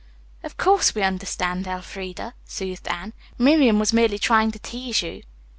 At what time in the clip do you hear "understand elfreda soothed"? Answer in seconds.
1.03-2.87